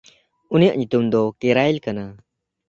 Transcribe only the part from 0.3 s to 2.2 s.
ᱩᱱᱤᱭᱟᱜ ᱧᱩᱛᱩᱢ ᱫᱚ ᱠᱮᱨᱭᱞ ᱠᱟᱱᱟ᱾